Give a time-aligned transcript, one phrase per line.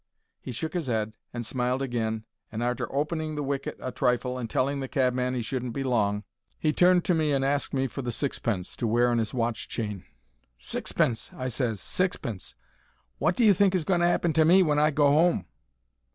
[0.39, 4.49] He shook his 'ead and smiled agin, and, arter opening the wicket a trifle and
[4.49, 6.23] telling the cabman he shouldn't be long,
[6.57, 9.69] he turned to me and asked me for the sixpence, to wear on his watch
[9.69, 10.03] chain.
[10.57, 11.81] "Sixpence!" I ses.
[11.81, 12.55] "SIXPENCE!
[13.19, 15.45] Wot do you think is going to 'appen to me when I go 'ome?"